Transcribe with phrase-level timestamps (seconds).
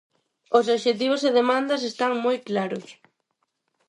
[0.57, 2.87] Os obxectivos e demandas están moi claros.